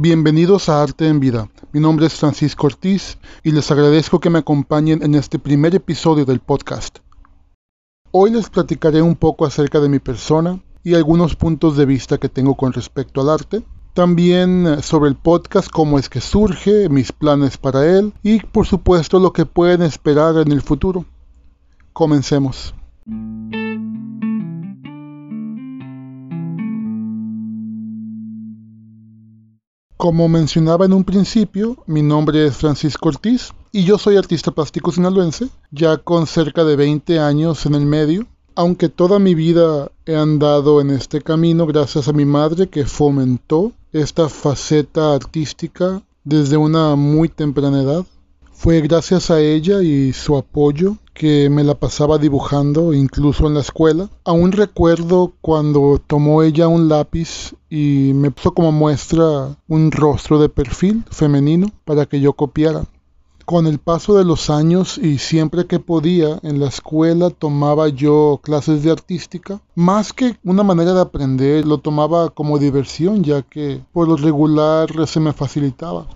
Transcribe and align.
Bienvenidos 0.00 0.68
a 0.68 0.80
Arte 0.80 1.08
en 1.08 1.18
Vida. 1.18 1.50
Mi 1.72 1.80
nombre 1.80 2.06
es 2.06 2.14
Francisco 2.14 2.68
Ortiz 2.68 3.18
y 3.42 3.50
les 3.50 3.68
agradezco 3.72 4.20
que 4.20 4.30
me 4.30 4.38
acompañen 4.38 5.02
en 5.02 5.16
este 5.16 5.40
primer 5.40 5.74
episodio 5.74 6.24
del 6.24 6.38
podcast. 6.38 7.00
Hoy 8.12 8.30
les 8.30 8.48
platicaré 8.48 9.02
un 9.02 9.16
poco 9.16 9.44
acerca 9.44 9.80
de 9.80 9.88
mi 9.88 9.98
persona 9.98 10.60
y 10.84 10.94
algunos 10.94 11.34
puntos 11.34 11.76
de 11.76 11.84
vista 11.84 12.18
que 12.18 12.28
tengo 12.28 12.54
con 12.54 12.72
respecto 12.72 13.22
al 13.22 13.30
arte. 13.30 13.64
También 13.92 14.80
sobre 14.84 15.08
el 15.10 15.16
podcast, 15.16 15.68
cómo 15.68 15.98
es 15.98 16.08
que 16.08 16.20
surge, 16.20 16.88
mis 16.88 17.10
planes 17.10 17.56
para 17.58 17.84
él 17.84 18.12
y 18.22 18.38
por 18.38 18.68
supuesto 18.68 19.18
lo 19.18 19.32
que 19.32 19.46
pueden 19.46 19.82
esperar 19.82 20.36
en 20.36 20.52
el 20.52 20.62
futuro. 20.62 21.06
Comencemos. 21.92 22.72
Como 30.08 30.26
mencionaba 30.26 30.86
en 30.86 30.94
un 30.94 31.04
principio, 31.04 31.76
mi 31.86 32.00
nombre 32.00 32.46
es 32.46 32.56
Francisco 32.56 33.10
Ortiz 33.10 33.52
y 33.72 33.84
yo 33.84 33.98
soy 33.98 34.16
artista 34.16 34.50
plástico 34.50 34.90
sinaloense, 34.90 35.50
ya 35.70 35.98
con 35.98 36.26
cerca 36.26 36.64
de 36.64 36.76
20 36.76 37.18
años 37.18 37.66
en 37.66 37.74
el 37.74 37.84
medio, 37.84 38.26
aunque 38.54 38.88
toda 38.88 39.18
mi 39.18 39.34
vida 39.34 39.92
he 40.06 40.16
andado 40.16 40.80
en 40.80 40.88
este 40.88 41.20
camino 41.20 41.66
gracias 41.66 42.08
a 42.08 42.14
mi 42.14 42.24
madre 42.24 42.68
que 42.68 42.86
fomentó 42.86 43.72
esta 43.92 44.30
faceta 44.30 45.14
artística 45.14 46.00
desde 46.24 46.56
una 46.56 46.96
muy 46.96 47.28
temprana 47.28 47.82
edad. 47.82 48.06
Fue 48.50 48.80
gracias 48.80 49.30
a 49.30 49.42
ella 49.42 49.82
y 49.82 50.14
su 50.14 50.38
apoyo 50.38 50.96
que 51.18 51.50
me 51.50 51.64
la 51.64 51.74
pasaba 51.74 52.16
dibujando 52.16 52.94
incluso 52.94 53.48
en 53.48 53.54
la 53.54 53.60
escuela. 53.60 54.08
Aún 54.24 54.52
recuerdo 54.52 55.32
cuando 55.40 56.00
tomó 56.06 56.44
ella 56.44 56.68
un 56.68 56.88
lápiz 56.88 57.54
y 57.68 58.12
me 58.14 58.30
puso 58.30 58.54
como 58.54 58.70
muestra 58.70 59.56
un 59.66 59.90
rostro 59.90 60.38
de 60.38 60.48
perfil 60.48 61.04
femenino 61.10 61.66
para 61.84 62.06
que 62.06 62.20
yo 62.20 62.34
copiara. 62.34 62.84
Con 63.44 63.66
el 63.66 63.78
paso 63.78 64.16
de 64.16 64.24
los 64.24 64.48
años 64.48 64.96
y 64.96 65.18
siempre 65.18 65.66
que 65.66 65.80
podía 65.80 66.38
en 66.42 66.60
la 66.60 66.68
escuela 66.68 67.30
tomaba 67.30 67.88
yo 67.88 68.38
clases 68.40 68.84
de 68.84 68.92
artística, 68.92 69.60
más 69.74 70.12
que 70.12 70.36
una 70.44 70.62
manera 70.62 70.94
de 70.94 71.00
aprender, 71.00 71.66
lo 71.66 71.78
tomaba 71.78 72.30
como 72.30 72.58
diversión 72.58 73.24
ya 73.24 73.42
que 73.42 73.82
por 73.92 74.06
lo 74.06 74.16
regular 74.16 74.88
se 75.08 75.18
me 75.18 75.32
facilitaba 75.32 76.06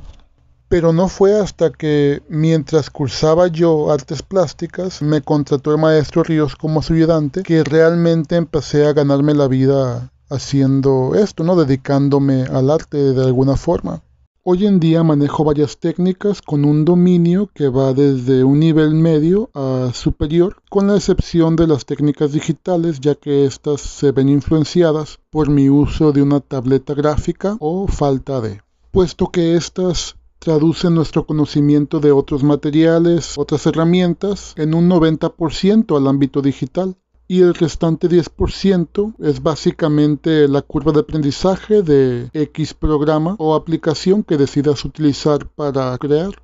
pero 0.73 0.95
no 0.95 1.09
fue 1.09 1.39
hasta 1.39 1.71
que 1.71 2.23
mientras 2.31 2.89
cursaba 2.89 3.49
yo 3.49 3.91
artes 3.93 4.23
plásticas 4.23 5.03
me 5.03 5.21
contrató 5.21 5.71
el 5.71 5.77
maestro 5.77 6.23
Ríos 6.23 6.57
como 6.57 6.81
su 6.81 6.95
ayudante 6.95 7.43
que 7.43 7.63
realmente 7.63 8.37
empecé 8.37 8.87
a 8.87 8.95
ganarme 8.95 9.35
la 9.35 9.49
vida 9.49 10.11
haciendo 10.31 11.15
esto, 11.15 11.45
¿no? 11.45 11.57
Dedicándome 11.57 12.45
al 12.45 12.71
arte 12.71 12.97
de 12.97 13.23
alguna 13.23 13.59
forma. 13.59 14.03
Hoy 14.45 14.65
en 14.65 14.81
día 14.81 15.03
manejo 15.03 15.45
varias 15.45 15.77
técnicas 15.77 16.41
con 16.41 16.65
un 16.65 16.87
dominio 16.87 17.51
que 17.53 17.69
va 17.69 17.93
desde 17.93 18.43
un 18.43 18.59
nivel 18.59 18.95
medio 18.95 19.51
a 19.53 19.91
superior, 19.93 20.57
con 20.71 20.87
la 20.87 20.97
excepción 20.97 21.55
de 21.55 21.67
las 21.67 21.85
técnicas 21.85 22.33
digitales, 22.33 22.99
ya 22.99 23.15
que 23.15 23.45
estas 23.45 23.83
se 23.83 24.11
ven 24.11 24.31
influenciadas 24.31 25.19
por 25.29 25.51
mi 25.51 25.69
uso 25.69 26.13
de 26.13 26.23
una 26.23 26.41
tableta 26.41 26.95
gráfica 26.95 27.59
o 27.61 27.89
falta 27.89 28.41
de, 28.41 28.63
puesto 28.91 29.27
que 29.27 29.55
estas 29.55 30.17
traduce 30.43 30.91
nuestro 30.91 31.25
conocimiento 31.25 32.01
de 32.01 32.11
otros 32.11 32.43
materiales, 32.43 33.39
otras 33.39 33.65
herramientas, 33.67 34.55
en 34.57 34.75
un 34.75 34.91
90% 34.91 35.97
al 35.97 36.09
ámbito 36.09 36.43
digital. 36.43 36.97
Y 37.29 37.43
el 37.43 37.55
restante 37.55 38.09
10% 38.09 39.15
es 39.21 39.41
básicamente 39.41 40.49
la 40.49 40.63
curva 40.63 40.91
de 40.91 41.01
aprendizaje 41.01 41.83
de 41.83 42.29
X 42.33 42.75
programa 42.75 43.37
o 43.39 43.55
aplicación 43.55 44.25
que 44.25 44.37
decidas 44.37 44.85
utilizar 44.85 45.47
para 45.47 45.97
crear. 45.99 46.35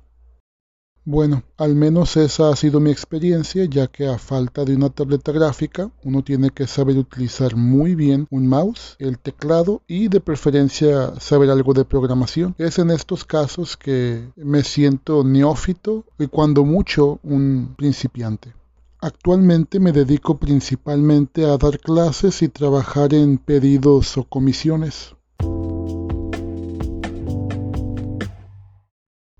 Bueno, 1.11 1.41
al 1.57 1.73
menos 1.73 2.17
esa 2.17 2.49
ha 2.51 2.55
sido 2.55 2.79
mi 2.79 2.91
experiencia, 2.91 3.65
ya 3.65 3.87
que 3.87 4.05
a 4.05 4.19
falta 4.19 4.63
de 4.63 4.75
una 4.75 4.91
tableta 4.91 5.31
gráfica, 5.31 5.89
uno 6.03 6.23
tiene 6.23 6.51
que 6.51 6.67
saber 6.67 6.99
utilizar 6.99 7.55
muy 7.55 7.95
bien 7.95 8.27
un 8.29 8.47
mouse, 8.47 8.95
el 8.99 9.17
teclado 9.17 9.81
y 9.87 10.07
de 10.07 10.19
preferencia 10.19 11.19
saber 11.19 11.49
algo 11.49 11.73
de 11.73 11.83
programación. 11.83 12.53
Es 12.59 12.77
en 12.77 12.91
estos 12.91 13.25
casos 13.25 13.75
que 13.75 14.29
me 14.35 14.63
siento 14.63 15.23
neófito 15.23 16.05
y 16.19 16.27
cuando 16.27 16.63
mucho 16.63 17.19
un 17.23 17.73
principiante. 17.75 18.53
Actualmente 19.01 19.79
me 19.79 19.91
dedico 19.91 20.37
principalmente 20.37 21.43
a 21.45 21.57
dar 21.57 21.79
clases 21.79 22.43
y 22.43 22.49
trabajar 22.49 23.15
en 23.15 23.39
pedidos 23.39 24.15
o 24.15 24.25
comisiones. 24.25 25.15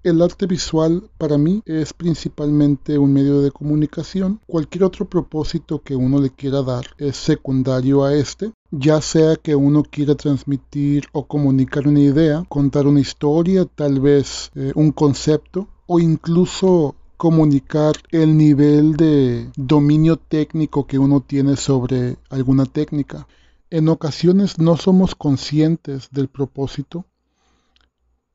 El 0.01 0.21
arte 0.21 0.45
visual 0.45 1.09
para 1.17 1.37
mí 1.37 1.61
es 1.65 1.91
principalmente 1.91 2.97
un 2.97 3.11
medio 3.11 3.41
de 3.41 3.51
comunicación. 3.51 4.39
Cualquier 4.47 4.85
otro 4.85 5.09
propósito 5.09 5.81
que 5.83 5.93
uno 5.93 6.21
le 6.21 6.29
quiera 6.29 6.61
dar 6.61 6.85
es 6.97 7.17
secundario 7.17 8.05
a 8.05 8.13
este, 8.13 8.53
ya 8.71 9.01
sea 9.01 9.35
que 9.35 9.55
uno 9.55 9.83
quiera 9.83 10.15
transmitir 10.15 11.03
o 11.11 11.27
comunicar 11.27 11.85
una 11.85 11.99
idea, 11.99 12.45
contar 12.47 12.87
una 12.87 13.01
historia, 13.01 13.65
tal 13.65 13.99
vez 13.99 14.51
eh, 14.55 14.71
un 14.73 14.93
concepto 14.93 15.67
o 15.85 15.99
incluso 15.99 16.95
comunicar 17.17 17.95
el 18.11 18.37
nivel 18.37 18.95
de 18.95 19.51
dominio 19.57 20.15
técnico 20.15 20.87
que 20.87 20.97
uno 20.97 21.19
tiene 21.19 21.57
sobre 21.57 22.15
alguna 22.29 22.65
técnica. 22.65 23.27
En 23.69 23.89
ocasiones 23.89 24.59
no 24.59 24.77
somos 24.77 25.13
conscientes 25.13 26.07
del 26.11 26.29
propósito 26.29 27.05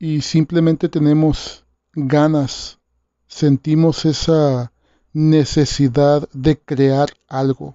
y 0.04 0.20
simplemente 0.20 0.90
tenemos 0.90 1.64
ganas, 1.94 2.78
sentimos 3.26 4.04
esa 4.04 4.70
necesidad 5.14 6.28
de 6.34 6.58
crear 6.58 7.08
algo. 7.26 7.74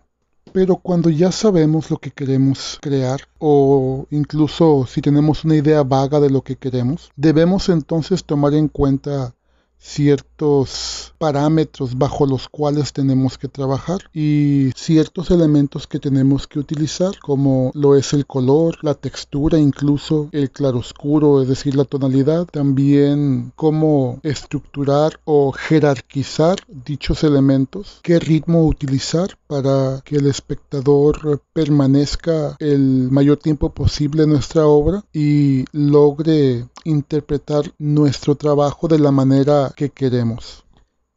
Pero 0.54 0.76
cuando 0.76 1.10
ya 1.10 1.32
sabemos 1.32 1.90
lo 1.90 1.98
que 1.98 2.12
queremos 2.12 2.78
crear 2.84 3.22
o 3.40 4.06
incluso 4.12 4.86
si 4.86 5.02
tenemos 5.02 5.44
una 5.44 5.56
idea 5.56 5.82
vaga 5.82 6.20
de 6.20 6.30
lo 6.30 6.44
que 6.44 6.56
queremos, 6.56 7.10
debemos 7.16 7.68
entonces 7.68 8.24
tomar 8.24 8.54
en 8.54 8.68
cuenta 8.68 9.34
ciertos 9.80 11.14
parámetros 11.18 11.98
bajo 11.98 12.26
los 12.26 12.50
cuales 12.50 12.94
tenemos 12.94 13.38
que 13.38 13.48
trabajar 13.48 14.00
y 14.14 14.72
ciertos 14.76 15.32
elementos 15.32 15.88
que 15.88 16.00
tenemos 16.00 16.48
que 16.48 16.60
utilizar 16.60 17.18
como 17.20 17.72
lo 17.74 17.96
es 17.96 18.14
el 18.14 18.26
color, 18.26 18.78
la 18.82 18.94
textura, 18.94 19.58
incluso 19.58 20.30
el 20.32 20.52
claroscuro, 20.52 21.42
es 21.42 21.48
decir, 21.48 21.76
la 21.76 21.86
tonalidad, 21.86 22.46
también 22.46 23.52
cómo 23.56 24.20
estructurar 24.24 25.20
o 25.26 25.52
jerarquizar 25.52 26.58
dichos 26.68 27.24
elementos, 27.24 28.00
qué 28.04 28.20
ritmo 28.20 28.66
utilizar 28.66 29.38
para 29.48 30.02
que 30.04 30.18
el 30.18 30.28
espectador 30.28 31.42
permanezca 31.54 32.56
el 32.60 33.10
mayor 33.12 33.38
tiempo 33.38 33.72
posible 33.72 34.24
en 34.24 34.30
nuestra 34.30 34.66
obra 34.66 35.04
y 35.14 35.66
logre 35.72 36.66
interpretar 36.84 37.74
nuestro 37.78 38.36
trabajo 38.36 38.88
de 38.88 39.00
la 39.00 39.12
manera 39.12 39.74
que 39.76 39.90
queremos. 39.90 40.64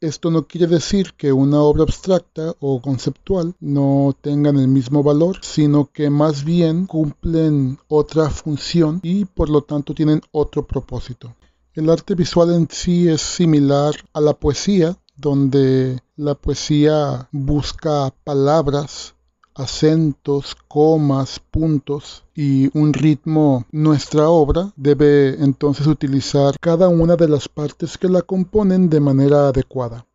Esto 0.03 0.33
no 0.33 0.49
quiere 0.49 0.67
decir 0.67 1.15
que 1.17 1.33
una 1.33 1.61
obra 1.61 1.85
abstracta 1.85 2.57
o 2.59 2.83
conceptual 2.83 3.55
no 3.61 4.17
tengan 4.21 4.59
el 4.59 4.67
mismo 4.67 5.05
valor, 5.05 5.39
sino 5.43 5.93
que 5.93 6.11
más 6.11 6.43
bien 6.43 6.87
cumplen 6.87 7.79
otra 7.87 8.29
función 8.29 8.99
y 9.05 9.27
por 9.27 9.49
lo 9.49 9.63
tanto 9.63 9.95
tienen 9.95 10.21
otro 10.33 10.67
propósito. 10.67 11.37
El 11.75 11.89
arte 11.89 12.17
visual 12.17 12.53
en 12.53 12.69
sí 12.69 13.09
es 13.09 13.23
similar 13.23 13.95
a 14.13 14.21
la 14.21 14.35
poesía, 14.35 14.97
donde 15.17 16.01
la 16.17 16.35
poesía 16.35 17.29
busca 17.31 18.13
palabras 18.25 19.15
acentos, 19.55 20.57
comas, 20.69 21.41
puntos 21.51 22.25
y 22.35 22.71
un 22.77 22.93
ritmo, 22.93 23.67
nuestra 23.71 24.29
obra 24.29 24.73
debe 24.77 25.43
entonces 25.43 25.87
utilizar 25.87 26.55
cada 26.61 26.89
una 26.89 27.17
de 27.17 27.29
las 27.29 27.49
partes 27.49 27.99
que 27.99 28.09
la 28.09 28.23
componen 28.23 28.89
de 28.89 29.01
manera 29.01 29.49
adecuada. 29.49 30.07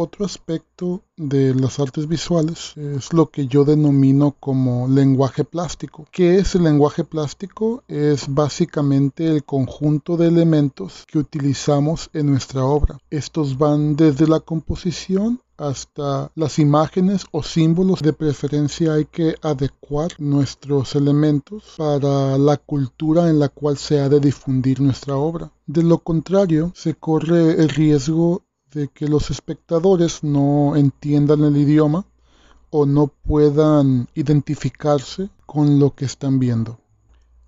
Otro 0.00 0.24
aspecto 0.26 1.02
de 1.16 1.56
las 1.56 1.80
artes 1.80 2.06
visuales 2.06 2.76
es 2.76 3.12
lo 3.12 3.30
que 3.30 3.48
yo 3.48 3.64
denomino 3.64 4.36
como 4.38 4.86
lenguaje 4.86 5.42
plástico. 5.42 6.06
¿Qué 6.12 6.36
es 6.36 6.54
el 6.54 6.62
lenguaje 6.62 7.02
plástico? 7.02 7.82
Es 7.88 8.32
básicamente 8.32 9.26
el 9.26 9.42
conjunto 9.42 10.16
de 10.16 10.28
elementos 10.28 11.04
que 11.08 11.18
utilizamos 11.18 12.10
en 12.12 12.26
nuestra 12.26 12.64
obra. 12.64 13.00
Estos 13.10 13.58
van 13.58 13.96
desde 13.96 14.28
la 14.28 14.38
composición 14.38 15.40
hasta 15.56 16.30
las 16.36 16.60
imágenes 16.60 17.26
o 17.32 17.42
símbolos 17.42 18.00
de 18.00 18.12
preferencia 18.12 18.92
hay 18.92 19.06
que 19.06 19.34
adecuar 19.42 20.12
nuestros 20.18 20.94
elementos 20.94 21.74
para 21.76 22.38
la 22.38 22.56
cultura 22.56 23.28
en 23.28 23.40
la 23.40 23.48
cual 23.48 23.76
se 23.76 23.98
ha 23.98 24.08
de 24.08 24.20
difundir 24.20 24.80
nuestra 24.80 25.16
obra. 25.16 25.50
De 25.66 25.82
lo 25.82 25.98
contrario, 25.98 26.70
se 26.76 26.94
corre 26.94 27.60
el 27.60 27.68
riesgo 27.68 28.44
de 28.72 28.88
que 28.88 29.08
los 29.08 29.30
espectadores 29.30 30.22
no 30.22 30.76
entiendan 30.76 31.44
el 31.44 31.56
idioma 31.56 32.04
o 32.70 32.86
no 32.86 33.06
puedan 33.06 34.08
identificarse 34.14 35.30
con 35.46 35.78
lo 35.78 35.94
que 35.94 36.04
están 36.04 36.38
viendo. 36.38 36.78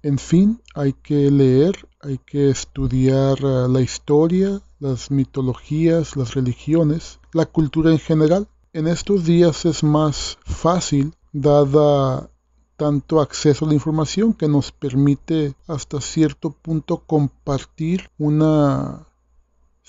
En 0.02 0.19
fin, 0.19 0.62
hay 0.75 0.94
que 0.94 1.31
leer, 1.31 1.87
hay 2.00 2.19
que 2.19 2.49
estudiar 2.49 3.38
eh, 3.43 3.69
la 3.69 3.82
historia, 3.82 4.62
las 4.78 5.11
mitologías, 5.11 6.17
las 6.17 6.32
religiones, 6.32 7.20
la 7.34 7.44
cultura 7.44 7.90
en 7.90 7.99
general. 7.99 8.49
En 8.73 8.87
estos 8.87 9.25
días 9.25 9.66
es 9.66 9.82
más 9.82 10.38
fácil, 10.44 11.12
dada 11.32 12.31
tanto 12.78 13.20
acceso 13.20 13.66
a 13.66 13.69
la 13.69 13.75
información 13.75 14.32
que 14.32 14.49
nos 14.49 14.73
permite 14.73 15.55
hasta 15.66 16.00
cierto 16.00 16.50
punto 16.50 17.02
compartir 17.06 18.08
una 18.16 19.06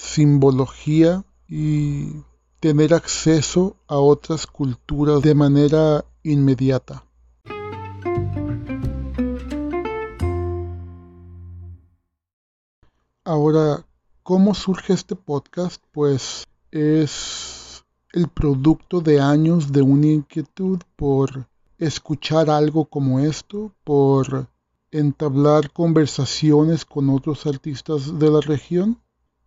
simbología 0.02 1.24
y 1.48 2.24
tener 2.60 2.94
acceso 2.94 3.78
a 3.88 3.98
otras 3.98 4.48
culturas 4.48 5.22
de 5.22 5.36
manera 5.36 6.04
inmediata. 6.24 7.06
Ahora, 13.24 13.86
¿cómo 14.24 14.56
surge 14.56 14.94
este 14.94 15.16
podcast? 15.16 15.82
Pues 15.92 16.46
es 16.72 17.84
el 18.12 18.28
producto 18.28 19.02
de 19.02 19.22
años 19.22 19.72
de 19.72 19.84
una 19.84 20.08
inquietud 20.08 20.80
por 20.96 21.48
escuchar 21.78 22.50
algo 22.50 22.86
como 22.86 23.20
esto, 23.20 23.72
por 23.84 24.48
entablar 24.90 25.72
conversaciones 25.72 26.86
con 26.86 27.10
otros 27.10 27.46
artistas 27.46 28.20
de 28.20 28.30
la 28.30 28.42
región 28.42 29.00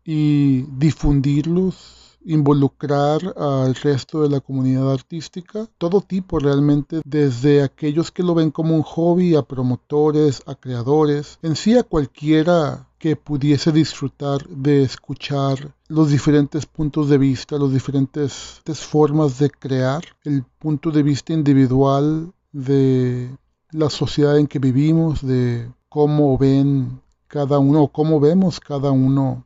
y 0.05 0.63
difundirlos 0.79 2.05
involucrar 2.25 3.35
al 3.37 3.75
resto 3.75 4.23
de 4.23 4.31
la 4.31 4.41
comunidad 4.41 4.91
artística, 4.93 5.69
todo 5.79 6.01
tipo 6.01 6.39
realmente, 6.39 7.03
desde 7.05 7.63
aquellos 7.63 8.11
que 8.11 8.23
lo 8.23 8.35
ven 8.35 8.51
como 8.51 8.75
un 8.75 8.83
hobby, 8.83 9.35
a 9.35 9.43
promotores, 9.43 10.43
a 10.47 10.55
creadores, 10.55 11.39
en 11.43 11.57
sí 11.57 11.77
a 11.77 11.83
cualquiera 11.83 12.89
que 12.99 13.17
pudiese 13.17 13.71
disfrutar 13.71 14.49
de 14.49 14.83
escuchar 14.83 15.75
los 15.89 16.11
diferentes 16.11 16.65
puntos 16.65 17.11
de 17.11 17.19
vista, 17.19 17.59
las 17.59 17.73
diferentes 17.73 18.63
formas 18.81 19.39
de 19.39 19.51
crear, 19.51 20.03
el 20.25 20.43
punto 20.59 20.91
de 20.91 21.03
vista 21.03 21.35
individual 21.35 22.33
de 22.53 23.37
la 23.71 23.91
sociedad 23.91 24.39
en 24.39 24.47
que 24.47 24.59
vivimos, 24.59 25.21
de 25.21 25.71
cómo 25.91 26.39
ven 26.39 27.03
cada 27.27 27.59
uno, 27.59 27.89
cómo 27.89 28.21
vemos 28.21 28.61
cada 28.61 28.91
uno 28.91 29.45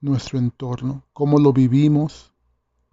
nuestro 0.00 0.38
entorno, 0.38 1.04
cómo 1.12 1.38
lo 1.38 1.52
vivimos. 1.52 2.32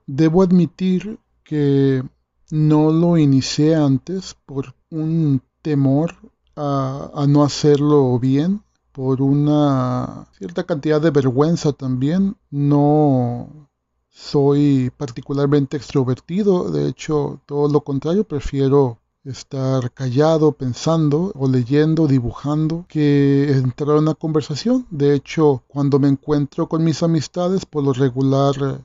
Debo 0.05 0.43
admitir 0.43 1.19
que 1.43 2.03
no 2.51 2.91
lo 2.91 3.17
inicié 3.17 3.75
antes 3.75 4.35
por 4.45 4.75
un 4.89 5.41
temor 5.61 6.15
a, 6.55 7.25
no 7.27 7.43
hacerlo 7.43 8.19
bien, 8.19 8.61
por 8.91 9.21
una 9.21 10.27
cierta 10.37 10.63
cantidad 10.65 11.01
de 11.01 11.09
vergüenza 11.09 11.73
también. 11.73 12.35
No 12.51 13.69
soy 14.09 14.91
particularmente 14.95 15.77
extrovertido, 15.77 16.69
de 16.69 16.87
hecho 16.87 17.41
todo 17.45 17.67
lo 17.69 17.81
contrario, 17.81 18.23
prefiero 18.23 18.99
estar 19.23 19.91
callado, 19.91 20.51
pensando 20.51 21.31
o 21.35 21.47
leyendo, 21.47 22.07
dibujando, 22.07 22.85
que 22.87 23.51
entrar 23.51 23.97
en 23.97 24.03
una 24.03 24.15
conversación. 24.15 24.85
De 24.89 25.15
hecho, 25.15 25.63
cuando 25.67 25.99
me 25.99 26.09
encuentro 26.09 26.67
con 26.67 26.83
mis 26.83 27.03
amistades, 27.03 27.65
por 27.65 27.83
lo 27.83 27.93
regular 27.93 28.83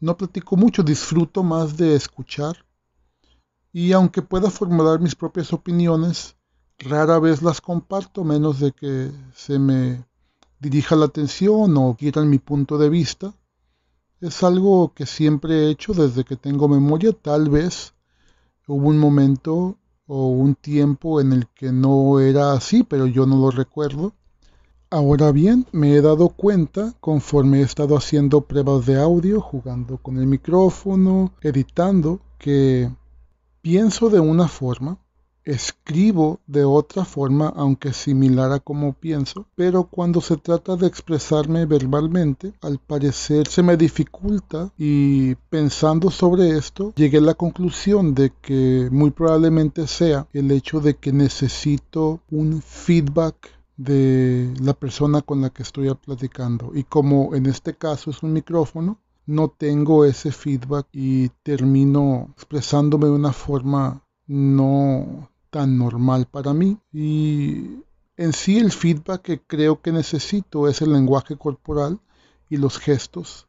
no 0.00 0.16
platico 0.16 0.56
mucho, 0.56 0.82
disfruto 0.82 1.42
más 1.42 1.76
de 1.76 1.94
escuchar. 1.94 2.64
Y 3.72 3.92
aunque 3.92 4.22
pueda 4.22 4.50
formular 4.50 5.00
mis 5.00 5.14
propias 5.14 5.52
opiniones, 5.52 6.36
rara 6.78 7.18
vez 7.18 7.42
las 7.42 7.60
comparto, 7.60 8.24
menos 8.24 8.58
de 8.58 8.72
que 8.72 9.12
se 9.34 9.58
me 9.58 10.04
dirija 10.58 10.96
la 10.96 11.06
atención 11.06 11.76
o 11.76 11.96
quieran 11.96 12.28
mi 12.28 12.38
punto 12.38 12.78
de 12.78 12.88
vista. 12.88 13.34
Es 14.20 14.42
algo 14.42 14.92
que 14.94 15.06
siempre 15.06 15.54
he 15.54 15.70
hecho 15.70 15.92
desde 15.92 16.24
que 16.24 16.36
tengo 16.36 16.68
memoria, 16.68 17.12
tal 17.12 17.48
vez 17.50 17.94
hubo 18.66 18.88
un 18.88 18.98
momento 18.98 19.76
o 20.06 20.28
un 20.28 20.54
tiempo 20.54 21.20
en 21.20 21.32
el 21.32 21.46
que 21.48 21.72
no 21.72 22.20
era 22.20 22.52
así, 22.52 22.82
pero 22.82 23.06
yo 23.06 23.26
no 23.26 23.36
lo 23.36 23.50
recuerdo. 23.50 24.12
Ahora 24.90 25.32
bien, 25.32 25.66
me 25.72 25.94
he 25.94 26.02
dado 26.02 26.28
cuenta 26.28 26.92
conforme 27.00 27.60
he 27.60 27.62
estado 27.62 27.96
haciendo 27.96 28.42
pruebas 28.42 28.84
de 28.84 29.00
audio, 29.00 29.40
jugando 29.40 29.96
con 29.96 30.18
el 30.18 30.26
micrófono, 30.26 31.32
editando, 31.40 32.20
que 32.38 32.90
pienso 33.62 34.10
de 34.10 34.20
una 34.20 34.48
forma 34.48 34.98
Escribo 35.44 36.40
de 36.46 36.64
otra 36.64 37.04
forma, 37.04 37.48
aunque 37.56 37.92
similar 37.92 38.52
a 38.52 38.60
como 38.60 38.92
pienso, 38.92 39.46
pero 39.56 39.84
cuando 39.84 40.20
se 40.20 40.36
trata 40.36 40.76
de 40.76 40.86
expresarme 40.86 41.66
verbalmente, 41.66 42.52
al 42.60 42.78
parecer 42.78 43.48
se 43.48 43.62
me 43.62 43.76
dificulta 43.76 44.72
y 44.78 45.34
pensando 45.50 46.10
sobre 46.10 46.56
esto, 46.56 46.92
llegué 46.94 47.18
a 47.18 47.22
la 47.22 47.34
conclusión 47.34 48.14
de 48.14 48.32
que 48.40 48.88
muy 48.92 49.10
probablemente 49.10 49.86
sea 49.86 50.26
el 50.32 50.50
hecho 50.50 50.80
de 50.80 50.94
que 50.94 51.12
necesito 51.12 52.20
un 52.30 52.62
feedback 52.62 53.50
de 53.76 54.54
la 54.60 54.74
persona 54.74 55.22
con 55.22 55.40
la 55.40 55.50
que 55.50 55.62
estoy 55.62 55.92
platicando. 55.94 56.70
Y 56.74 56.84
como 56.84 57.34
en 57.34 57.46
este 57.46 57.74
caso 57.74 58.10
es 58.10 58.22
un 58.22 58.32
micrófono, 58.32 58.98
no 59.26 59.48
tengo 59.48 60.04
ese 60.04 60.32
feedback 60.32 60.86
y 60.92 61.28
termino 61.42 62.28
expresándome 62.34 63.06
de 63.06 63.12
una 63.12 63.32
forma 63.32 64.02
no 64.26 65.28
tan 65.52 65.76
normal 65.76 66.26
para 66.30 66.54
mí 66.54 66.78
y 66.94 67.84
en 68.16 68.32
sí 68.32 68.58
el 68.58 68.72
feedback 68.72 69.20
que 69.20 69.40
creo 69.42 69.82
que 69.82 69.92
necesito 69.92 70.66
es 70.66 70.80
el 70.80 70.94
lenguaje 70.94 71.36
corporal 71.36 72.00
y 72.48 72.56
los 72.56 72.78
gestos 72.78 73.48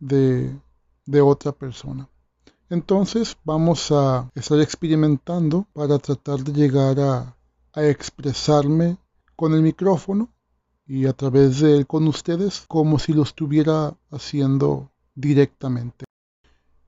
de, 0.00 0.58
de 1.04 1.20
otra 1.20 1.52
persona. 1.52 2.08
Entonces 2.70 3.36
vamos 3.44 3.92
a 3.92 4.30
estar 4.34 4.58
experimentando 4.60 5.66
para 5.74 5.98
tratar 5.98 6.42
de 6.42 6.52
llegar 6.54 6.98
a, 7.00 7.36
a 7.74 7.84
expresarme 7.84 8.96
con 9.36 9.52
el 9.52 9.60
micrófono 9.60 10.30
y 10.86 11.04
a 11.04 11.12
través 11.12 11.60
de 11.60 11.76
él 11.76 11.86
con 11.86 12.08
ustedes 12.08 12.64
como 12.66 12.98
si 12.98 13.12
lo 13.12 13.24
estuviera 13.24 13.94
haciendo 14.10 14.90
directamente 15.14 16.06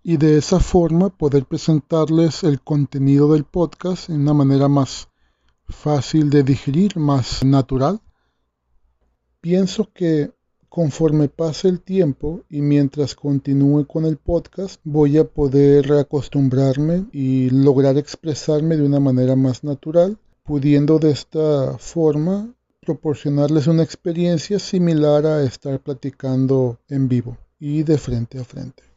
y 0.08 0.16
de 0.16 0.38
esa 0.38 0.58
forma 0.58 1.10
poder 1.10 1.44
presentarles 1.44 2.42
el 2.42 2.62
contenido 2.62 3.30
del 3.30 3.44
podcast 3.44 4.08
en 4.08 4.22
una 4.22 4.32
manera 4.32 4.66
más 4.66 5.08
fácil 5.68 6.30
de 6.30 6.42
digerir, 6.44 6.96
más 6.96 7.44
natural. 7.44 8.00
Pienso 9.42 9.92
que 9.92 10.32
conforme 10.70 11.28
pase 11.28 11.68
el 11.68 11.82
tiempo 11.82 12.40
y 12.48 12.62
mientras 12.62 13.14
continúe 13.14 13.84
con 13.86 14.06
el 14.06 14.16
podcast 14.16 14.80
voy 14.82 15.18
a 15.18 15.24
poder 15.24 15.92
acostumbrarme 15.92 17.04
y 17.12 17.50
lograr 17.50 17.98
expresarme 17.98 18.78
de 18.78 18.84
una 18.84 19.00
manera 19.00 19.36
más 19.36 19.62
natural, 19.62 20.16
pudiendo 20.42 20.98
de 20.98 21.10
esta 21.10 21.76
forma 21.76 22.54
proporcionarles 22.80 23.66
una 23.66 23.82
experiencia 23.82 24.58
similar 24.58 25.26
a 25.26 25.42
estar 25.42 25.78
platicando 25.80 26.78
en 26.88 27.08
vivo 27.08 27.36
y 27.60 27.82
de 27.82 27.98
frente 27.98 28.38
a 28.38 28.44
frente. 28.44 28.87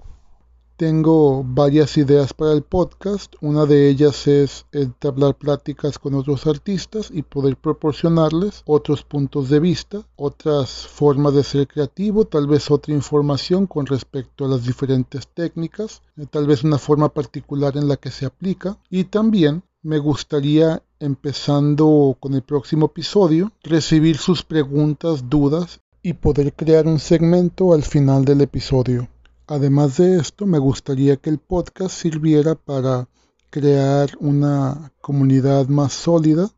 Tengo 0.82 1.44
varias 1.44 1.96
ideas 1.98 2.34
para 2.34 2.54
el 2.54 2.64
podcast. 2.64 3.36
Una 3.40 3.68
de 3.68 3.88
ellas 3.88 4.26
es 4.26 4.66
entablar 4.72 5.36
pláticas 5.36 6.00
con 6.00 6.16
otros 6.16 6.48
artistas 6.48 7.12
y 7.14 7.22
poder 7.22 7.56
proporcionarles 7.56 8.64
otros 8.66 9.04
puntos 9.04 9.50
de 9.50 9.60
vista, 9.60 10.02
otras 10.16 10.88
formas 10.88 11.36
de 11.36 11.44
ser 11.44 11.68
creativo, 11.68 12.26
tal 12.26 12.48
vez 12.48 12.72
otra 12.72 12.96
información 12.96 13.68
con 13.68 13.86
respecto 13.86 14.44
a 14.44 14.48
las 14.48 14.66
diferentes 14.66 15.28
técnicas, 15.28 16.02
eh, 16.18 16.26
tal 16.28 16.48
vez 16.48 16.64
una 16.64 16.80
forma 16.80 17.10
particular 17.10 17.78
en 17.78 17.88
la 17.88 17.98
que 17.98 18.10
se 18.10 18.26
aplica. 18.26 18.80
Y 18.90 19.04
también 19.04 19.62
me 19.84 20.00
gustaría, 20.00 20.82
empezando 21.00 22.18
con 22.20 22.34
el 22.34 22.42
próximo 22.42 22.88
episodio, 22.88 23.52
recibir 23.62 24.18
sus 24.18 24.42
preguntas, 24.42 25.30
dudas 25.30 25.80
y 26.02 26.14
poder 26.14 26.54
crear 26.54 26.88
un 26.88 26.98
segmento 26.98 27.72
al 27.72 27.84
final 27.84 28.26
del 28.26 28.42
episodio. 28.42 29.08
Además 29.52 29.98
de 29.98 30.18
esto, 30.18 30.46
me 30.46 30.60
gustaría 30.60 31.18
que 31.18 31.30
el 31.30 31.38
podcast 31.38 31.94
sirviera 31.94 32.56
para 32.56 33.10
crear 33.50 34.12
una 34.22 34.94
comunidad 35.02 35.68
más 35.68 35.92
sólida, 35.92 36.50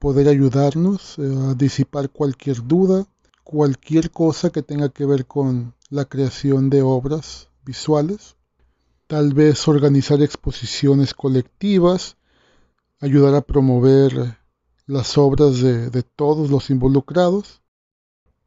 poder 0.00 0.26
ayudarnos 0.26 1.16
eh, 1.20 1.22
a 1.22 1.54
disipar 1.54 2.10
cualquier 2.10 2.66
duda, 2.66 3.06
cualquier 3.44 4.10
cosa 4.10 4.50
que 4.50 4.64
tenga 4.64 4.88
que 4.88 5.06
ver 5.06 5.26
con 5.26 5.76
la 5.90 6.06
creación 6.06 6.70
de 6.70 6.82
obras 6.82 7.50
visuales, 7.64 8.34
tal 9.06 9.32
vez 9.32 9.68
organizar 9.68 10.20
exposiciones 10.20 11.14
colectivas, 11.14 12.16
ayudar 12.98 13.36
a 13.36 13.42
promover 13.42 14.38
las 14.86 15.16
obras 15.16 15.60
de, 15.60 15.88
de 15.88 16.02
todos 16.02 16.50
los 16.50 16.68
involucrados. 16.70 17.62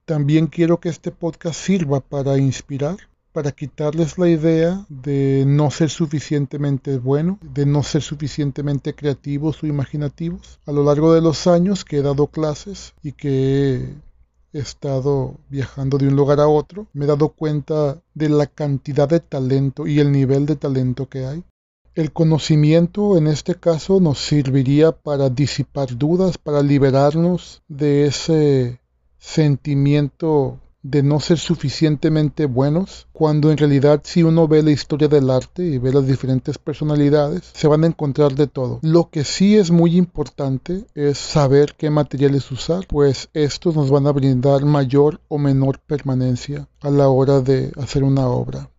También 0.03 0.47
quiero 0.47 0.81
que 0.81 0.89
este 0.89 1.11
podcast 1.11 1.57
sirva 1.57 2.01
para 2.01 2.37
inspirar 2.37 2.97
para 3.31 3.51
quitarles 3.51 4.17
la 4.17 4.29
idea 4.29 4.85
de 4.89 5.43
no 5.47 5.71
ser 5.71 5.89
suficientemente 5.89 6.97
bueno, 6.97 7.39
de 7.41 7.65
no 7.65 7.83
ser 7.83 8.01
suficientemente 8.01 8.93
creativos 8.93 9.63
o 9.63 9.67
imaginativos. 9.67 10.59
A 10.65 10.71
lo 10.71 10.83
largo 10.83 11.13
de 11.13 11.21
los 11.21 11.47
años 11.47 11.85
que 11.85 11.97
he 11.97 12.01
dado 12.01 12.27
clases 12.27 12.93
y 13.01 13.13
que 13.13 13.95
he 14.53 14.59
estado 14.59 15.35
viajando 15.49 15.97
de 15.97 16.07
un 16.07 16.15
lugar 16.15 16.39
a 16.39 16.47
otro, 16.47 16.87
me 16.93 17.05
he 17.05 17.07
dado 17.07 17.29
cuenta 17.29 18.01
de 18.13 18.29
la 18.29 18.47
cantidad 18.47 19.07
de 19.07 19.21
talento 19.21 19.87
y 19.87 19.99
el 19.99 20.11
nivel 20.11 20.45
de 20.45 20.57
talento 20.57 21.07
que 21.07 21.25
hay. 21.25 21.43
El 21.93 22.11
conocimiento 22.13 23.17
en 23.17 23.27
este 23.27 23.55
caso 23.55 23.99
nos 23.99 24.19
serviría 24.19 24.91
para 24.93 25.29
disipar 25.29 25.97
dudas, 25.97 26.37
para 26.37 26.61
liberarnos 26.61 27.61
de 27.67 28.05
ese 28.05 28.79
sentimiento 29.19 30.59
de 30.83 31.03
no 31.03 31.19
ser 31.19 31.37
suficientemente 31.37 32.45
buenos, 32.45 33.07
cuando 33.13 33.51
en 33.51 33.57
realidad 33.57 34.01
si 34.03 34.23
uno 34.23 34.47
ve 34.47 34.63
la 34.63 34.71
historia 34.71 35.07
del 35.07 35.29
arte 35.29 35.63
y 35.63 35.77
ve 35.77 35.93
las 35.93 36.07
diferentes 36.07 36.57
personalidades, 36.57 37.51
se 37.53 37.67
van 37.67 37.83
a 37.83 37.87
encontrar 37.87 38.35
de 38.35 38.47
todo. 38.47 38.79
Lo 38.81 39.09
que 39.09 39.23
sí 39.23 39.57
es 39.57 39.71
muy 39.71 39.95
importante 39.95 40.85
es 40.95 41.17
saber 41.17 41.75
qué 41.77 41.89
materiales 41.89 42.51
usar, 42.51 42.87
pues 42.87 43.29
estos 43.33 43.75
nos 43.75 43.91
van 43.91 44.07
a 44.07 44.11
brindar 44.11 44.65
mayor 44.65 45.21
o 45.27 45.37
menor 45.37 45.79
permanencia 45.79 46.67
a 46.81 46.89
la 46.89 47.09
hora 47.09 47.41
de 47.41 47.71
hacer 47.77 48.03
una 48.03 48.27
obra. 48.27 48.69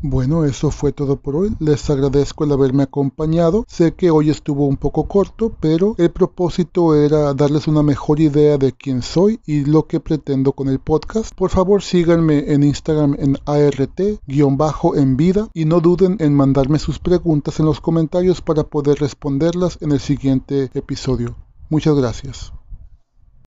Bueno, 0.00 0.44
eso 0.44 0.70
fue 0.70 0.92
todo 0.92 1.16
por 1.16 1.34
hoy. 1.34 1.56
Les 1.58 1.90
agradezco 1.90 2.44
el 2.44 2.52
haberme 2.52 2.84
acompañado. 2.84 3.64
Sé 3.66 3.94
que 3.94 4.10
hoy 4.10 4.30
estuvo 4.30 4.66
un 4.66 4.76
poco 4.76 5.08
corto, 5.08 5.52
pero 5.58 5.96
el 5.98 6.10
propósito 6.10 6.94
era 6.94 7.34
darles 7.34 7.66
una 7.66 7.82
mejor 7.82 8.20
idea 8.20 8.58
de 8.58 8.72
quién 8.72 9.02
soy 9.02 9.40
y 9.44 9.64
lo 9.64 9.88
que 9.88 9.98
pretendo 9.98 10.52
con 10.52 10.68
el 10.68 10.78
podcast. 10.78 11.34
Por 11.34 11.50
favor, 11.50 11.82
síganme 11.82 12.52
en 12.52 12.62
Instagram 12.62 13.16
en 13.18 13.38
ART-en 13.44 15.16
vida 15.16 15.48
y 15.52 15.64
no 15.64 15.80
duden 15.80 16.16
en 16.20 16.32
mandarme 16.32 16.78
sus 16.78 17.00
preguntas 17.00 17.58
en 17.58 17.66
los 17.66 17.80
comentarios 17.80 18.40
para 18.40 18.62
poder 18.62 18.98
responderlas 19.00 19.78
en 19.80 19.90
el 19.90 20.00
siguiente 20.00 20.70
episodio. 20.74 21.34
Muchas 21.70 21.96
gracias. 21.96 22.57